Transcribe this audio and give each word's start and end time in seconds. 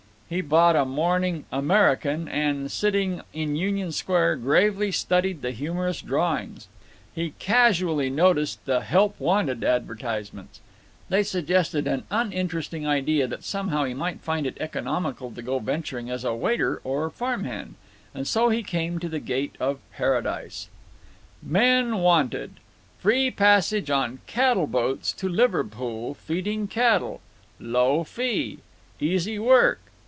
He 0.31 0.39
bought 0.39 0.77
a 0.77 0.85
morning 0.85 1.43
American 1.51 2.29
and, 2.29 2.71
sitting 2.71 3.19
in 3.33 3.57
Union 3.57 3.91
Square, 3.91 4.37
gravely 4.37 4.89
studied 4.89 5.41
the 5.41 5.51
humorous 5.51 6.01
drawings. 6.01 6.69
He 7.13 7.31
casually 7.37 8.09
noticed 8.09 8.65
the 8.65 8.79
"Help 8.79 9.19
Wanted" 9.19 9.61
advertisements. 9.65 10.61
They 11.09 11.23
suggested 11.23 11.85
an 11.85 12.03
uninteresting 12.09 12.87
idea 12.87 13.27
that 13.27 13.43
somehow 13.43 13.83
he 13.83 13.93
might 13.93 14.21
find 14.21 14.47
it 14.47 14.55
economical 14.61 15.31
to 15.31 15.41
go 15.41 15.59
venturing 15.59 16.09
as 16.09 16.23
a 16.23 16.33
waiter 16.33 16.79
or 16.85 17.09
farm 17.09 17.43
hand. 17.43 17.75
And 18.15 18.25
so 18.25 18.47
he 18.47 18.63
came 18.63 18.99
to 18.99 19.09
the 19.09 19.19
gate 19.19 19.57
of 19.59 19.79
paradise: 19.91 20.69
MEN 21.43 21.97
WANTED. 21.97 22.51
Free 22.99 23.31
passage 23.31 23.89
on 23.89 24.19
cattle 24.27 24.65
boats 24.67 25.11
to 25.11 25.27
Liverpool 25.27 26.13
feeding 26.13 26.69
cattle. 26.69 27.19
Low 27.59 28.05
fee. 28.05 28.59
Easy 29.01 29.37
work. 29.37 29.81